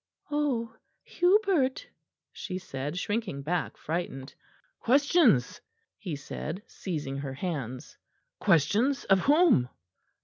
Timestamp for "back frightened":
3.43-4.33